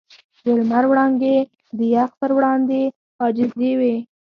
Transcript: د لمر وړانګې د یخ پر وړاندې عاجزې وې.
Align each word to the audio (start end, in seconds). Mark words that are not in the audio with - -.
د 0.43 0.45
لمر 0.59 0.83
وړانګې 0.89 1.37
د 1.77 1.79
یخ 1.95 2.09
پر 2.19 2.31
وړاندې 2.37 2.81
عاجزې 3.21 3.71
وې. 3.79 3.95